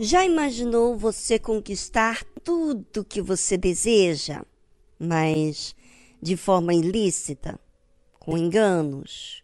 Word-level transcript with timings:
Já 0.00 0.24
imaginou 0.24 0.96
você 0.96 1.40
conquistar 1.40 2.24
tudo 2.44 3.04
que 3.04 3.20
você 3.20 3.56
deseja, 3.56 4.44
mas 4.96 5.74
de 6.22 6.36
forma 6.36 6.72
ilícita, 6.72 7.58
com 8.18 8.38
enganos, 8.38 9.42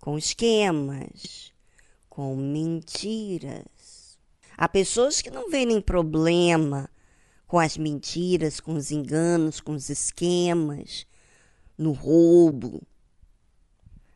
com 0.00 0.18
esquemas, 0.18 1.52
com 2.08 2.34
mentiras? 2.34 4.18
Há 4.56 4.68
pessoas 4.68 5.22
que 5.22 5.30
não 5.30 5.48
veem 5.48 5.80
problema 5.80 6.90
com 7.46 7.60
as 7.60 7.76
mentiras, 7.76 8.58
com 8.58 8.74
os 8.74 8.90
enganos, 8.90 9.60
com 9.60 9.72
os 9.72 9.88
esquemas, 9.90 11.06
no 11.76 11.92
roubo. 11.92 12.82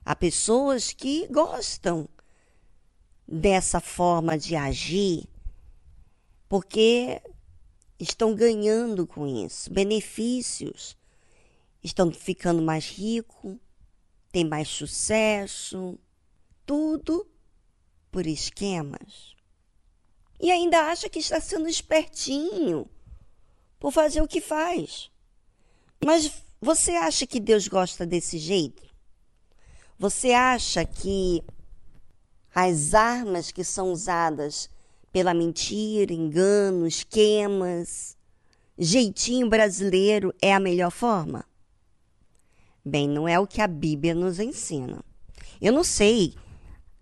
Há 0.04 0.16
pessoas 0.16 0.92
que 0.92 1.26
gostam 1.28 2.08
dessa 3.26 3.80
forma 3.80 4.38
de 4.38 4.56
agir 4.56 5.28
porque 6.48 7.20
estão 7.98 8.34
ganhando 8.34 9.06
com 9.06 9.26
isso 9.26 9.70
benefícios, 9.70 10.96
estão 11.82 12.10
ficando 12.10 12.62
mais 12.62 12.88
ricos, 12.88 13.56
têm 14.32 14.44
mais 14.44 14.68
sucesso, 14.68 15.98
tudo 16.64 17.28
por 18.10 18.26
esquemas. 18.26 19.34
E 20.40 20.50
ainda 20.50 20.90
acha 20.90 21.08
que 21.08 21.18
está 21.18 21.40
sendo 21.40 21.68
espertinho 21.68 22.88
por 23.78 23.92
fazer 23.92 24.22
o 24.22 24.28
que 24.28 24.40
faz. 24.40 25.10
Mas 26.04 26.42
você 26.60 26.92
acha 26.92 27.26
que 27.26 27.38
Deus 27.38 27.68
gosta 27.68 28.04
desse 28.04 28.38
jeito? 28.38 28.82
Você 29.98 30.32
acha 30.32 30.84
que 30.84 31.42
as 32.54 32.94
armas 32.94 33.50
que 33.52 33.62
são 33.62 33.92
usadas 33.92 34.68
pela 35.12 35.34
mentira, 35.34 36.12
engano, 36.12 36.86
esquemas, 36.86 38.16
jeitinho 38.78 39.48
brasileiro 39.48 40.34
é 40.40 40.54
a 40.54 40.60
melhor 40.60 40.90
forma? 40.90 41.44
Bem, 42.84 43.08
não 43.08 43.28
é 43.28 43.38
o 43.38 43.46
que 43.46 43.60
a 43.60 43.66
Bíblia 43.66 44.14
nos 44.14 44.40
ensina. 44.40 45.04
Eu 45.60 45.72
não 45.72 45.84
sei 45.84 46.34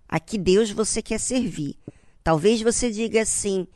a 0.09 0.19
que 0.19 0.37
Deus 0.37 0.71
você 0.71 1.01
quer 1.01 1.21
servir. 1.21 1.79
Talvez 2.25 2.61
você 2.61 2.91
diga 2.91 3.23
assim: 3.23 3.67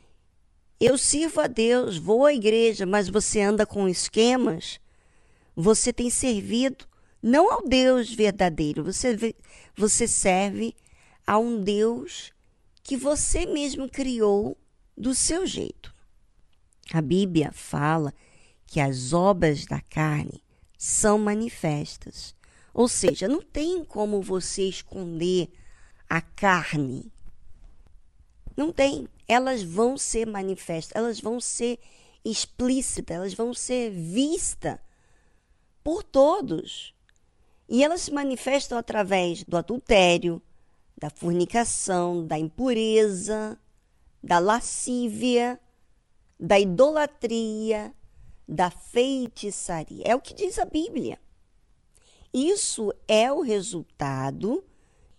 eu 0.79 0.97
sirvo 0.97 1.39
a 1.39 1.47
Deus, 1.47 1.95
vou 1.97 2.25
à 2.25 2.33
igreja, 2.33 2.87
mas 2.87 3.07
você 3.07 3.39
anda 3.39 3.67
com 3.67 3.87
esquemas. 3.87 4.80
Você 5.55 5.91
tem 5.91 6.09
servido 6.09 6.85
não 7.21 7.51
ao 7.51 7.67
Deus 7.67 8.11
verdadeiro, 8.11 8.83
você, 8.83 9.35
você 9.75 10.07
serve 10.07 10.75
a 11.25 11.37
um 11.37 11.61
Deus 11.61 12.33
que 12.81 12.97
você 12.97 13.45
mesmo 13.45 13.87
criou 13.87 14.57
do 14.97 15.13
seu 15.13 15.45
jeito. 15.45 15.93
A 16.91 17.01
Bíblia 17.01 17.51
fala 17.51 18.13
que 18.65 18.79
as 18.79 19.13
obras 19.13 19.65
da 19.65 19.79
carne 19.81 20.43
são 20.77 21.19
manifestas. 21.19 22.35
Ou 22.73 22.87
seja, 22.87 23.27
não 23.27 23.41
tem 23.41 23.83
como 23.83 24.21
você 24.21 24.67
esconder 24.67 25.49
a 26.09 26.21
carne. 26.21 27.11
Não 28.57 28.71
tem. 28.71 29.07
Elas 29.27 29.61
vão 29.61 29.97
ser 29.97 30.25
manifestas, 30.25 30.95
elas 30.95 31.19
vão 31.19 31.39
ser 31.39 31.79
explícitas, 32.25 33.15
elas 33.15 33.33
vão 33.33 33.53
ser 33.53 33.91
vistas 33.91 34.79
por 35.83 36.03
todos. 36.03 36.93
E 37.67 37.83
elas 37.83 38.01
se 38.01 38.11
manifestam 38.11 38.77
através 38.77 39.43
do 39.43 39.57
adultério, 39.57 40.41
da 40.97 41.09
fornicação, 41.09 42.25
da 42.25 42.37
impureza, 42.37 43.57
da 44.23 44.39
lascívia, 44.39 45.59
da 46.39 46.59
idolatria, 46.59 47.93
da 48.47 48.69
feitiçaria. 48.69 50.03
É 50.05 50.15
o 50.15 50.21
que 50.21 50.33
diz 50.33 50.59
a 50.59 50.65
Bíblia. 50.65 51.17
Isso 52.33 52.93
é 53.07 53.31
o 53.31 53.41
resultado 53.41 54.63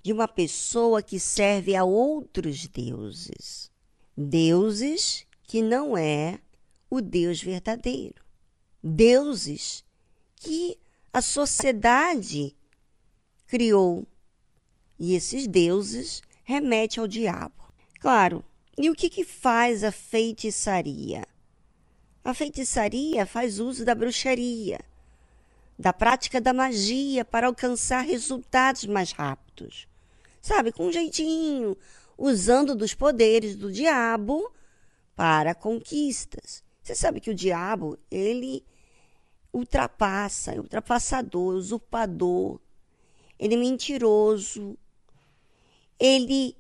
de 0.03 0.13
uma 0.13 0.27
pessoa 0.27 1.03
que 1.03 1.19
serve 1.21 1.77
a 1.77 1.85
outros 1.85 2.67
deuses. 2.67 3.71
Deuses 4.17 5.27
que 5.45 5.63
não 5.63 5.97
é 5.97 6.41
o 6.91 7.01
Deus 7.01 7.43
verdadeiro. 7.43 8.23
Deuses 8.83 9.85
que 10.43 10.77
a 11.13 11.23
sociedade 11.23 12.57
criou 13.47 14.07
e 14.99 15.15
esses 15.15 15.47
deuses 15.47 16.21
remetem 16.43 17.01
ao 17.01 17.07
diabo. 17.07 17.73
Claro, 18.01 18.45
e 18.77 18.91
o 18.91 18.95
que, 18.95 19.09
que 19.09 19.25
faz 19.25 19.85
a 19.85 19.93
feitiçaria? 19.93 21.25
A 22.25 22.35
feitiçaria 22.35 23.25
faz 23.25 23.61
uso 23.61 23.85
da 23.85 23.95
bruxaria, 23.95 24.81
da 25.79 25.93
prática 25.93 26.41
da 26.41 26.53
magia 26.53 27.25
para 27.25 27.47
alcançar 27.47 28.01
resultados 28.01 28.85
mais 28.87 29.13
rápidos. 29.13 29.87
Sabe, 30.41 30.73
com 30.73 30.87
um 30.87 30.93
jeitinho, 30.93 31.77
usando 32.19 32.75
dos 32.75 32.95
poderes 32.95 33.55
do 33.55 33.71
diabo 33.71 34.53
para 35.15 35.55
conquistas. 35.55 36.65
Você 36.83 36.97
sabe 36.97 37.21
que 37.21 37.31
o 37.31 37.35
diabo, 37.35 37.97
ele 38.11 38.65
ultrapassa, 39.53 40.53
é 40.53 40.61
ultrapassador, 40.61 41.55
usurpador, 41.55 42.59
ele 43.39 43.55
é 43.55 43.59
mentiroso, 43.59 44.79
ele 45.99 46.57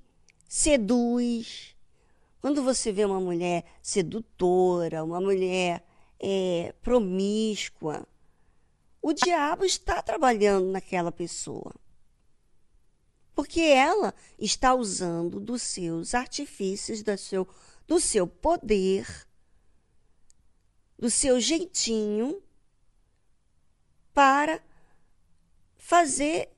seduz. 0.48 1.74
Quando 2.40 2.62
você 2.62 2.92
vê 2.92 3.04
uma 3.04 3.20
mulher 3.20 3.64
sedutora, 3.80 5.04
uma 5.04 5.20
mulher 5.20 5.84
é, 6.18 6.74
promíscua, 6.82 8.06
o 9.00 9.12
diabo 9.12 9.64
está 9.64 10.02
trabalhando 10.02 10.66
naquela 10.70 11.10
pessoa. 11.10 11.74
Porque 13.34 13.60
ela 13.60 14.14
está 14.38 14.74
usando 14.74 15.40
dos 15.40 15.62
seus 15.62 16.14
artifícios, 16.14 17.02
do 17.02 17.16
seu, 17.16 17.48
do 17.86 17.98
seu 17.98 18.26
poder, 18.26 19.06
do 20.98 21.10
seu 21.10 21.40
jeitinho, 21.40 22.42
para 24.14 24.62
fazer 25.76 26.50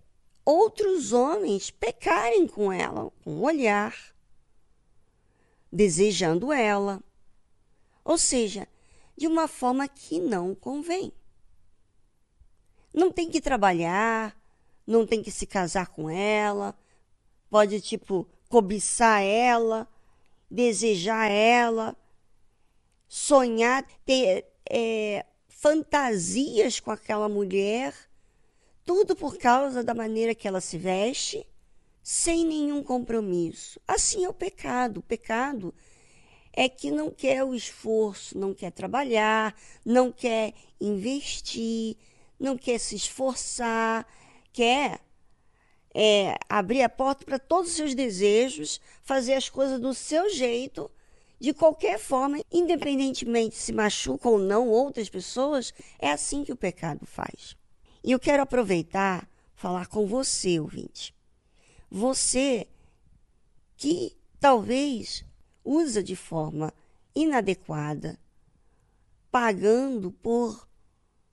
outros 0.44 1.12
homens 1.12 1.70
pecarem 1.70 2.46
com 2.46 2.72
ela, 2.72 3.10
com 3.22 3.36
o 3.36 3.42
olhar, 3.42 3.96
desejando 5.72 6.52
ela. 6.52 7.02
Ou 8.04 8.18
seja, 8.18 8.68
de 9.16 9.26
uma 9.26 9.48
forma 9.48 9.88
que 9.88 10.20
não 10.20 10.54
convém. 10.54 11.12
Não 12.92 13.10
tem 13.10 13.30
que 13.30 13.40
trabalhar, 13.40 14.36
não 14.86 15.06
tem 15.06 15.22
que 15.22 15.30
se 15.30 15.46
casar 15.46 15.88
com 15.88 16.08
ela, 16.10 16.76
pode, 17.50 17.80
tipo, 17.80 18.28
cobiçar 18.48 19.22
ela, 19.22 19.88
desejar 20.50 21.30
ela, 21.30 21.96
sonhar, 23.08 23.84
ter 24.04 24.46
é, 24.68 25.24
fantasias 25.64 26.78
com 26.78 26.90
aquela 26.90 27.26
mulher 27.26 27.94
tudo 28.84 29.16
por 29.16 29.38
causa 29.38 29.82
da 29.82 29.94
maneira 29.94 30.34
que 30.34 30.46
ela 30.46 30.60
se 30.60 30.76
veste, 30.76 31.46
sem 32.02 32.44
nenhum 32.44 32.82
compromisso. 32.82 33.80
Assim 33.88 34.26
é 34.26 34.28
o 34.28 34.34
pecado. 34.34 34.98
O 34.98 35.02
pecado 35.02 35.74
é 36.52 36.68
que 36.68 36.90
não 36.90 37.10
quer 37.10 37.42
o 37.44 37.54
esforço, 37.54 38.36
não 38.36 38.52
quer 38.52 38.72
trabalhar, 38.72 39.58
não 39.82 40.12
quer 40.12 40.52
investir, 40.78 41.96
não 42.38 42.58
quer 42.58 42.78
se 42.78 42.94
esforçar, 42.94 44.06
quer 44.52 45.00
é, 45.94 46.36
abrir 46.46 46.82
a 46.82 46.90
porta 46.90 47.24
para 47.24 47.38
todos 47.38 47.70
os 47.70 47.76
seus 47.76 47.94
desejos, 47.94 48.78
fazer 49.02 49.32
as 49.32 49.48
coisas 49.48 49.80
do 49.80 49.94
seu 49.94 50.28
jeito, 50.28 50.90
de 51.44 51.52
qualquer 51.52 51.98
forma, 51.98 52.40
independentemente 52.50 53.54
se 53.54 53.70
machuca 53.70 54.30
ou 54.30 54.38
não 54.38 54.66
outras 54.66 55.10
pessoas, 55.10 55.74
é 55.98 56.10
assim 56.10 56.42
que 56.42 56.50
o 56.50 56.56
pecado 56.56 57.04
faz. 57.04 57.54
E 58.02 58.12
eu 58.12 58.18
quero 58.18 58.42
aproveitar 58.42 59.28
falar 59.54 59.86
com 59.88 60.06
você, 60.06 60.58
ouvinte. 60.58 61.14
Você 61.90 62.66
que 63.76 64.16
talvez 64.40 65.22
usa 65.62 66.02
de 66.02 66.16
forma 66.16 66.72
inadequada, 67.14 68.18
pagando 69.30 70.10
por 70.10 70.66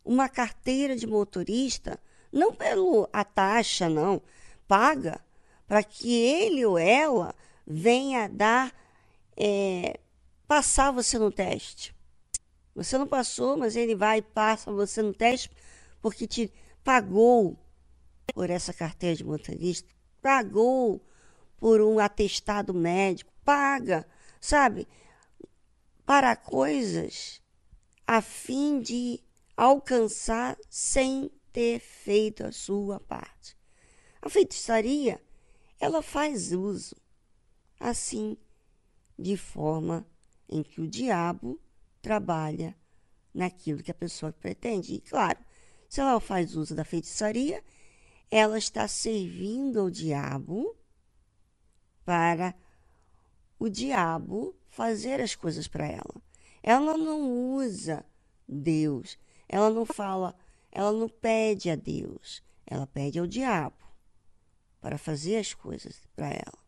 uma 0.04 0.28
carteira 0.28 0.94
de 0.94 1.08
motorista, 1.08 1.98
não 2.34 2.54
pelo 2.54 3.08
a 3.14 3.24
taxa, 3.24 3.88
não, 3.88 4.22
paga 4.68 5.22
para 5.66 5.82
que 5.82 6.14
ele 6.14 6.66
ou 6.66 6.78
ela 6.78 7.34
venha 7.66 8.28
dar, 8.28 8.76
é, 9.38 10.00
passar 10.48 10.92
você 10.92 11.18
no 11.18 11.32
teste. 11.32 11.96
Você 12.76 12.98
não 12.98 13.08
passou, 13.08 13.58
mas 13.58 13.76
ele 13.76 13.96
vai 13.96 14.20
e 14.20 14.22
passa 14.22 14.72
você 14.72 15.02
no 15.02 15.14
teste 15.14 15.50
porque 16.02 16.26
te 16.26 16.52
pagou 16.84 17.58
por 18.34 18.50
essa 18.50 18.74
carteira 18.74 19.16
de 19.16 19.24
motorista, 19.24 19.90
pagou 20.22 21.06
por 21.58 21.82
um 21.82 22.00
atestado 22.00 22.74
médico, 22.74 23.32
paga, 23.44 24.08
sabe? 24.40 24.88
Para 26.06 26.36
coisas 26.36 27.42
a 28.08 28.22
fim 28.22 28.82
de 28.82 29.24
alcançar 29.56 30.58
sem 30.70 31.32
ter 31.54 31.80
feito 31.80 32.44
a 32.44 32.52
sua 32.52 33.00
parte. 33.00 33.56
A 34.22 34.30
feitiçaria, 34.30 35.22
ela 35.80 36.02
faz 36.02 36.52
uso 36.52 36.96
assim 37.80 38.38
de 39.22 39.38
forma 39.38 40.06
em 40.50 40.64
que 40.64 40.82
o 40.82 40.88
diabo 40.88 41.60
trabalha 42.02 42.76
naquilo 43.34 43.84
que 43.84 43.92
a 43.92 43.96
pessoa 43.96 44.34
pretende. 44.34 44.94
E 44.94 45.00
claro, 45.00 45.40
se 45.88 46.02
ela 46.02 46.20
faz 46.20 46.56
uso 46.56 46.76
da 46.76 46.84
feitiçaria, 46.84 47.64
ela 48.30 48.58
está 48.58 48.88
servindo 48.88 49.80
ao 49.80 49.90
diabo 49.90 50.76
para 52.04 52.56
o 53.60 53.70
diabo 53.70 54.56
fazer 54.70 55.22
as 55.22 55.36
coisas 55.36 55.68
para 55.68 55.86
ela. 55.86 56.22
Ela 56.64 56.98
não 56.98 57.56
usa 57.56 58.06
Deus, 58.48 59.18
ela 59.48 59.70
não 59.70 59.86
fala, 59.86 60.36
ela 60.72 60.92
não 60.92 61.10
pede 61.10 61.70
a 61.70 61.76
Deus, 61.76 62.42
ela 62.66 62.88
pede 62.88 63.20
ao 63.20 63.28
diabo 63.28 63.82
para 64.80 64.98
fazer 64.98 65.38
as 65.38 65.54
coisas 65.54 66.02
para 66.16 66.30
ela. 66.30 66.62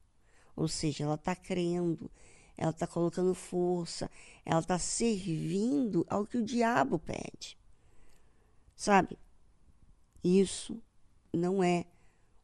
Ou 0.56 0.68
seja, 0.68 1.04
ela 1.04 1.16
está 1.16 1.36
crendo, 1.36 2.12
ela 2.58 2.72
está 2.72 2.86
colocando 2.86 3.34
força, 3.34 4.10
ela 4.46 4.60
está 4.60 4.78
servindo 4.78 6.06
ao 6.10 6.26
que 6.26 6.38
o 6.38 6.46
diabo 6.46 7.00
pede. 7.00 7.58
Sabe? 8.76 9.18
Isso 10.24 10.82
não 11.34 11.64
é 11.64 11.86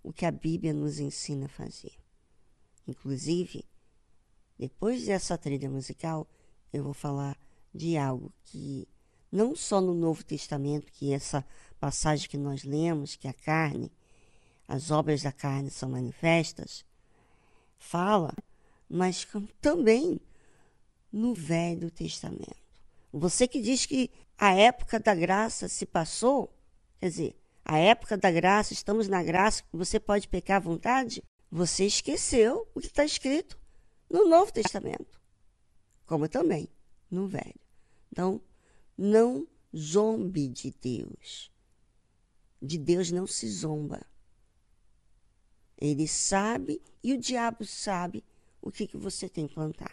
o 0.04 0.12
que 0.12 0.26
a 0.26 0.32
Bíblia 0.32 0.74
nos 0.74 1.00
ensina 1.00 1.46
a 1.46 1.50
fazer. 1.50 1.94
Inclusive, 2.88 3.64
depois 4.58 5.06
dessa 5.06 5.38
trilha 5.38 5.70
musical, 5.70 6.28
eu 6.74 6.84
vou 6.84 6.94
falar 6.94 7.38
de 7.74 7.98
algo 7.98 8.34
que 8.44 8.88
não 9.32 9.56
só 9.56 9.80
no 9.80 9.94
Novo 9.94 10.24
Testamento, 10.24 10.92
que 10.92 11.14
essa 11.14 11.46
passagem 11.80 12.28
que 12.28 12.38
nós 12.38 12.64
lemos, 12.64 13.16
que 13.16 13.28
a 13.28 13.34
carne, 13.34 13.92
as 14.68 14.92
obras 14.92 15.22
da 15.22 15.32
carne 15.32 15.70
são 15.70 15.90
manifestas, 15.90 16.84
fala, 17.78 18.34
mas 18.90 19.28
também 19.62 20.20
no 21.12 21.34
Velho 21.34 21.92
Testamento. 21.92 22.58
Você 23.12 23.48
que 23.48 23.62
diz 23.62 23.86
que 23.86 24.10
a 24.38 24.54
época 24.54 25.00
da 25.00 25.14
graça 25.14 25.68
se 25.68 25.86
passou, 25.86 26.54
quer 27.00 27.10
dizer, 27.10 27.36
a 27.64 27.78
época 27.78 28.18
da 28.18 28.32
graça, 28.32 28.74
estamos 28.74 29.08
na 29.08 29.22
graça, 29.22 29.64
você 29.72 30.00
pode 30.00 30.28
pecar 30.28 30.58
à 30.58 30.60
vontade, 30.60 31.24
você 31.52 31.86
esqueceu 31.86 32.68
o 32.74 32.80
que 32.80 32.88
está 32.88 33.06
escrito 33.06 33.60
no 34.10 34.28
Novo 34.28 34.52
Testamento, 34.52 35.22
como 36.06 36.28
também 36.28 36.68
no 37.12 37.28
Velho. 37.28 37.60
Então, 38.12 38.42
não 38.98 39.48
zombe 39.76 40.48
de 40.48 40.72
Deus. 40.72 41.52
De 42.62 42.78
Deus 42.78 43.12
não 43.12 43.28
se 43.28 43.48
zomba. 43.48 44.06
Ele 45.78 46.08
sabe 46.08 46.82
e 47.04 47.14
o 47.14 47.18
diabo 47.18 47.66
sabe 47.66 48.24
o 48.62 48.72
que, 48.72 48.88
que 48.88 48.98
você 48.98 49.28
tem 49.28 49.48
plantado. 49.48 49.92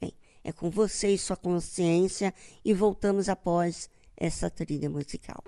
Bem, 0.00 0.12
é 0.44 0.52
com 0.52 0.70
você 0.70 1.08
e 1.08 1.18
sua 1.18 1.36
consciência 1.36 2.34
e 2.64 2.72
voltamos 2.74 3.28
após 3.28 3.88
essa 4.16 4.50
trilha 4.50 4.90
musical. 4.90 5.42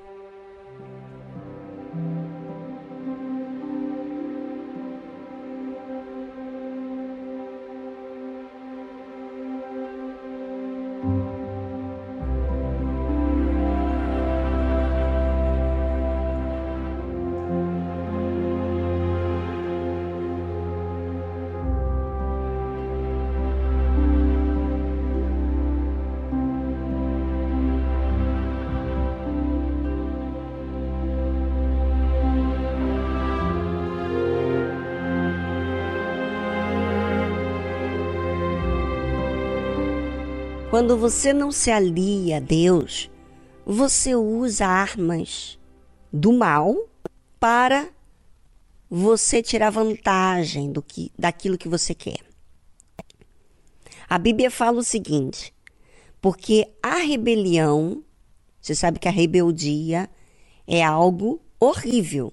Quando 40.70 40.96
você 40.96 41.32
não 41.32 41.50
se 41.50 41.68
alia 41.68 42.36
a 42.36 42.40
Deus, 42.40 43.10
você 43.66 44.14
usa 44.14 44.64
armas 44.64 45.58
do 46.12 46.32
mal 46.32 46.88
para 47.40 47.90
você 48.88 49.42
tirar 49.42 49.70
vantagem 49.70 50.70
do 50.70 50.80
que, 50.80 51.10
daquilo 51.18 51.58
que 51.58 51.68
você 51.68 51.92
quer. 51.92 52.20
A 54.08 54.16
Bíblia 54.16 54.48
fala 54.48 54.78
o 54.78 54.84
seguinte: 54.84 55.52
porque 56.22 56.72
a 56.80 56.98
rebelião, 56.98 58.04
você 58.62 58.72
sabe 58.72 59.00
que 59.00 59.08
a 59.08 59.12
rebeldia 59.12 60.08
é 60.68 60.84
algo 60.84 61.42
horrível. 61.58 62.32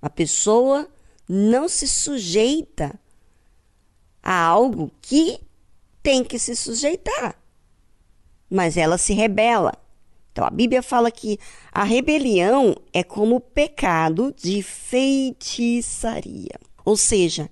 A 0.00 0.08
pessoa 0.08 0.88
não 1.28 1.68
se 1.68 1.88
sujeita 1.88 2.96
a 4.22 4.44
algo 4.44 4.92
que 5.02 5.40
tem 6.04 6.22
que 6.22 6.38
se 6.38 6.54
sujeitar 6.54 7.47
mas 8.50 8.76
ela 8.76 8.98
se 8.98 9.12
rebela. 9.12 9.72
Então 10.32 10.44
a 10.46 10.50
Bíblia 10.50 10.82
fala 10.82 11.10
que 11.10 11.38
a 11.72 11.82
rebelião 11.84 12.76
é 12.92 13.02
como 13.02 13.36
o 13.36 13.40
pecado 13.40 14.32
de 14.36 14.62
feitiçaria. 14.62 16.58
Ou 16.84 16.96
seja, 16.96 17.50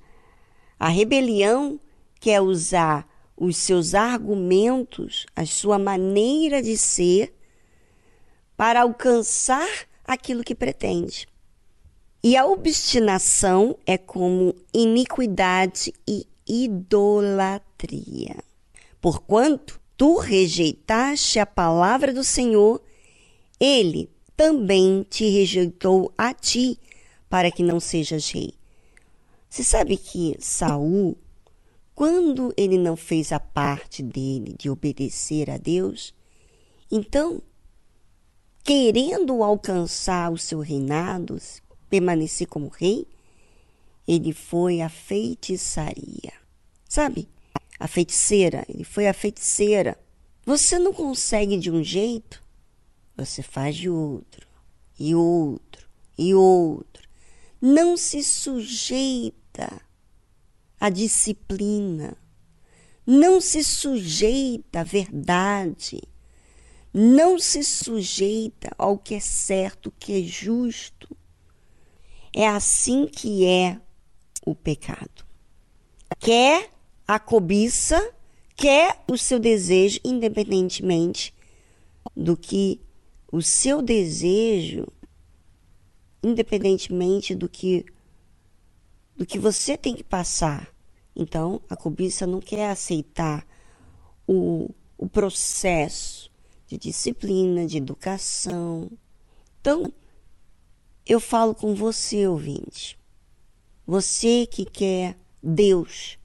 a 0.79 0.89
rebelião 0.89 1.81
quer 2.21 2.41
usar 2.41 3.09
os 3.37 3.57
seus 3.57 3.95
argumentos, 3.95 5.27
a 5.35 5.45
sua 5.45 5.79
maneira 5.79 6.63
de 6.63 6.77
ser, 6.77 7.35
para 8.57 8.83
alcançar 8.83 9.69
aquilo 10.05 10.43
que 10.43 10.55
pretende. 10.55 11.27
E 12.23 12.37
a 12.37 12.47
obstinação 12.47 13.77
é 13.87 13.99
como 13.99 14.55
iniquidade 14.73 15.93
e 16.09 16.27
idolatria. 16.47 18.37
Porquanto 19.01 19.81
tu 19.97 20.19
rejeitaste 20.19 21.39
a 21.39 21.47
palavra 21.47 22.13
do 22.13 22.23
Senhor, 22.23 22.83
ele 23.59 24.11
também 24.37 25.05
te 25.09 25.29
rejeitou 25.29 26.13
a 26.17 26.35
ti, 26.35 26.79
para 27.29 27.51
que 27.51 27.63
não 27.63 27.81
sejas 27.81 28.31
rei. 28.31 28.55
Você 29.49 29.65
sabe 29.65 29.97
que 29.97 30.37
Saul, 30.39 31.17
quando 31.95 32.53
ele 32.57 32.77
não 32.77 32.97
fez 32.97 33.33
a 33.33 33.41
parte 33.41 34.03
dele 34.03 34.55
de 34.59 34.69
obedecer 34.69 35.51
a 35.51 35.57
Deus, 35.57 36.15
então, 36.91 37.43
querendo 38.63 39.43
alcançar 39.43 40.31
o 40.31 40.39
seu 40.39 40.61
reinado, 40.61 41.39
permanecer 41.89 42.47
como 42.47 42.69
rei, 42.69 43.07
ele 44.07 44.33
foi 44.33 44.83
à 44.83 44.89
feitiçaria. 44.89 46.33
Sabe? 46.89 47.29
A 47.79 47.87
feiticeira, 47.87 48.65
ele 48.69 48.85
foi 48.85 49.07
a 49.07 49.15
feiticeira. 49.15 49.99
Você 50.45 50.79
não 50.79 50.93
consegue 50.93 51.57
de 51.59 51.71
um 51.71 51.83
jeito, 51.83 52.43
você 53.17 53.43
faz 53.43 53.77
de 53.77 53.91
outro, 53.91 54.47
e 54.99 55.15
outro, 55.15 55.89
e 56.17 56.35
outro. 56.35 57.07
Não 57.61 57.97
se 57.97 58.23
sujeita 58.23 59.81
à 60.79 60.89
disciplina, 60.89 62.17
não 63.07 63.41
se 63.41 63.63
sujeita 63.63 64.81
à 64.81 64.85
verdade, 64.85 66.01
não 66.93 67.39
se 67.39 67.63
sujeita 67.63 68.71
ao 68.79 68.99
que 68.99 69.15
é 69.15 69.21
certo, 69.21 69.87
o 69.87 69.93
que 69.93 70.21
é 70.21 70.23
justo. 70.23 71.17
É 72.33 72.47
assim 72.47 73.07
que 73.07 73.47
é 73.47 73.81
o 74.45 74.55
pecado. 74.55 75.27
Quer 76.19 76.71
a 77.07 77.19
cobiça 77.19 78.13
quer 78.57 79.03
o 79.09 79.17
seu 79.17 79.39
desejo, 79.39 80.01
independentemente 80.05 81.35
do 82.17 82.37
que 82.37 82.81
o 83.31 83.43
seu 83.43 83.83
desejo, 83.83 84.87
independentemente 86.23 87.35
do 87.35 87.49
que 87.49 87.85
do 89.17 89.25
que 89.25 89.39
você 89.39 89.77
tem 89.79 89.95
que 89.95 90.05
passar. 90.05 90.69
Então, 91.15 91.63
a 91.71 91.77
cobiça 91.77 92.27
não 92.27 92.41
quer 92.41 92.69
aceitar 92.71 93.47
o, 94.27 94.69
o 94.99 95.09
processo 95.09 96.31
de 96.67 96.77
disciplina, 96.77 97.67
de 97.67 97.79
educação. 97.79 98.91
Então, 99.59 99.91
eu 101.07 101.19
falo 101.19 101.55
com 101.55 101.75
você, 101.75 102.27
ouvinte. 102.27 102.99
Você 103.87 104.47
que 104.47 104.67
quer 104.67 105.17
Deus. 105.43 106.19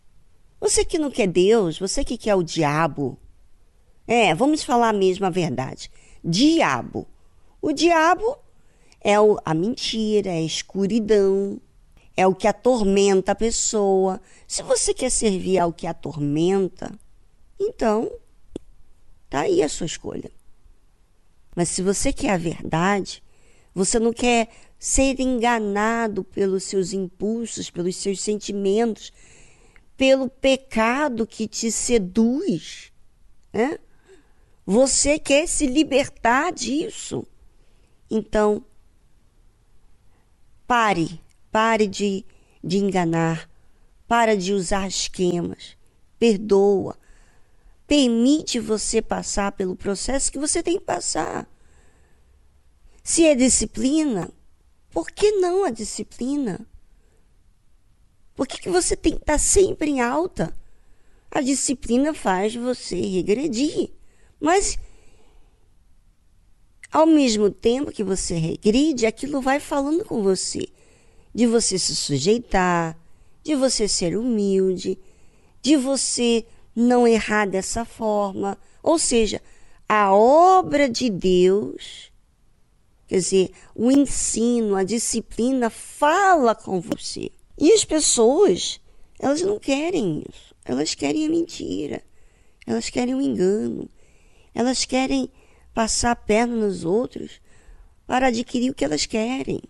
Você 0.61 0.85
que 0.85 0.99
não 0.99 1.09
quer 1.09 1.25
Deus, 1.25 1.79
você 1.79 2.05
que 2.05 2.15
quer 2.15 2.35
o 2.35 2.43
diabo. 2.43 3.17
É, 4.07 4.35
vamos 4.35 4.63
falar 4.63 4.93
mesmo 4.93 5.25
a 5.25 5.29
verdade. 5.31 5.89
Diabo. 6.23 7.07
O 7.59 7.73
diabo 7.73 8.37
é 9.03 9.15
a 9.43 9.53
mentira, 9.55 10.29
é 10.29 10.37
a 10.37 10.41
escuridão, 10.41 11.59
é 12.15 12.27
o 12.27 12.35
que 12.35 12.47
atormenta 12.47 13.31
a 13.31 13.35
pessoa. 13.35 14.21
Se 14.47 14.61
você 14.61 14.93
quer 14.93 15.09
servir 15.09 15.57
ao 15.57 15.73
que 15.73 15.87
atormenta, 15.87 16.91
então 17.59 18.11
tá 19.31 19.41
aí 19.41 19.63
a 19.63 19.69
sua 19.69 19.87
escolha. 19.87 20.29
Mas 21.55 21.69
se 21.69 21.81
você 21.81 22.13
quer 22.13 22.29
a 22.31 22.37
verdade, 22.37 23.23
você 23.73 23.99
não 23.99 24.13
quer 24.13 24.47
ser 24.77 25.19
enganado 25.19 26.23
pelos 26.23 26.65
seus 26.65 26.93
impulsos, 26.93 27.71
pelos 27.71 27.95
seus 27.95 28.21
sentimentos, 28.21 29.11
pelo 30.01 30.27
pecado 30.27 31.27
que 31.27 31.47
te 31.47 31.71
seduz, 31.71 32.91
né? 33.53 33.77
Você 34.65 35.19
quer 35.19 35.47
se 35.47 35.67
libertar 35.67 36.51
disso. 36.51 37.23
Então, 38.09 38.65
pare, 40.65 41.21
pare 41.51 41.85
de, 41.85 42.25
de 42.63 42.79
enganar, 42.79 43.47
para 44.07 44.35
de 44.35 44.53
usar 44.53 44.87
esquemas, 44.87 45.77
perdoa, 46.17 46.97
permite 47.85 48.59
você 48.59 49.03
passar 49.03 49.51
pelo 49.51 49.75
processo 49.75 50.31
que 50.31 50.39
você 50.39 50.63
tem 50.63 50.79
que 50.79 50.83
passar. 50.83 51.47
Se 53.03 53.23
é 53.23 53.35
disciplina, 53.35 54.31
por 54.89 55.11
que 55.11 55.33
não 55.33 55.63
a 55.63 55.69
disciplina? 55.69 56.70
Por 58.35 58.47
que, 58.47 58.57
que 58.59 58.69
você 58.69 58.95
tem 58.95 59.13
que 59.13 59.21
estar 59.21 59.37
sempre 59.37 59.89
em 59.89 60.01
alta? 60.01 60.55
A 61.29 61.41
disciplina 61.41 62.13
faz 62.13 62.55
você 62.55 62.99
regredir. 62.99 63.91
Mas, 64.39 64.77
ao 66.91 67.05
mesmo 67.05 67.49
tempo 67.49 67.91
que 67.91 68.03
você 68.03 68.35
regride, 68.35 69.05
aquilo 69.05 69.41
vai 69.41 69.59
falando 69.59 70.03
com 70.03 70.21
você. 70.21 70.67
De 71.33 71.45
você 71.45 71.77
se 71.77 71.95
sujeitar, 71.95 72.97
de 73.43 73.55
você 73.55 73.87
ser 73.87 74.17
humilde, 74.17 74.99
de 75.61 75.77
você 75.77 76.45
não 76.75 77.07
errar 77.07 77.45
dessa 77.45 77.85
forma. 77.85 78.57
Ou 78.83 78.97
seja, 78.97 79.41
a 79.87 80.13
obra 80.13 80.89
de 80.89 81.09
Deus 81.09 82.11
Quer 83.11 83.17
dizer, 83.17 83.51
o 83.75 83.91
ensino, 83.91 84.77
a 84.77 84.85
disciplina 84.85 85.69
fala 85.69 86.55
com 86.55 86.79
você. 86.79 87.29
E 87.61 87.71
as 87.73 87.85
pessoas, 87.85 88.81
elas 89.19 89.43
não 89.43 89.59
querem 89.59 90.23
isso. 90.27 90.55
Elas 90.65 90.95
querem 90.95 91.27
a 91.27 91.29
mentira. 91.29 92.01
Elas 92.65 92.89
querem 92.89 93.13
o 93.13 93.21
engano. 93.21 93.87
Elas 94.51 94.83
querem 94.83 95.29
passar 95.71 96.09
a 96.09 96.15
perna 96.15 96.55
nos 96.55 96.83
outros 96.83 97.39
para 98.07 98.29
adquirir 98.29 98.71
o 98.71 98.73
que 98.73 98.83
elas 98.83 99.05
querem. 99.05 99.61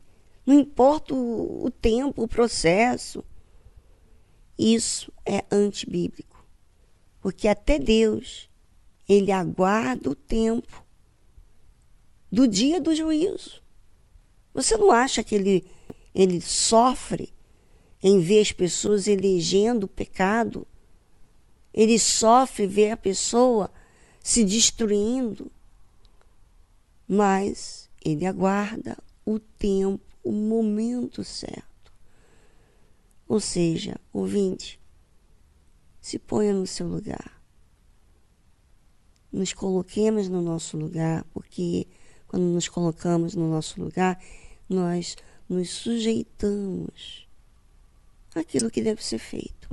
Não 0.46 0.58
importa 0.58 1.14
o, 1.14 1.66
o 1.66 1.70
tempo, 1.70 2.24
o 2.24 2.30
processo. 2.30 3.26
Isso 4.58 5.12
é 5.26 5.44
antibíblico. 5.52 6.48
Porque 7.20 7.46
até 7.46 7.78
Deus, 7.78 8.50
ele 9.08 9.34
aguarda 9.34 10.10
o 10.10 10.16
tempo 10.16 10.82
do 12.32 12.48
dia 12.48 12.80
do 12.80 12.96
juízo. 12.96 13.62
Você 14.54 14.78
não 14.78 14.92
acha 14.92 15.22
que 15.26 15.36
ele, 15.36 15.66
ele 16.16 16.40
sofre 16.40 17.34
em 18.02 18.20
ver 18.20 18.42
as 18.42 18.52
pessoas 18.52 19.08
elegendo 19.08 19.84
o 19.84 19.88
pecado? 19.88 20.68
Ele 21.74 21.98
sofre 21.98 22.68
ver 22.68 22.92
a 22.92 22.98
pessoa 22.98 23.72
se 24.22 24.44
destruindo. 24.44 25.52
Mas 27.08 27.90
ele 28.04 28.26
aguarda 28.26 28.98
o 29.26 29.40
tempo, 29.40 30.04
o 30.24 30.32
momento 30.32 31.24
certo. 31.24 31.92
Ou 33.28 33.40
seja, 33.40 34.00
ouvinte, 34.12 34.80
se 36.02 36.18
ponha 36.18 36.54
no 36.54 36.68
seu 36.68 36.88
lugar. 36.88 37.42
Nos 39.32 39.54
coloquemos 39.54 40.28
no 40.28 40.42
nosso 40.42 40.78
lugar, 40.78 41.24
porque 41.34 41.88
quando 42.28 42.44
nos 42.44 42.68
colocamos 42.68 43.36
no 43.36 43.50
nosso 43.50 43.82
lugar, 43.82 44.22
nós 44.68 45.16
nos 45.48 45.70
sujeitamos 45.70 47.28
àquilo 48.36 48.70
que 48.70 48.82
deve 48.82 49.04
ser 49.04 49.20
feito. 49.20 49.71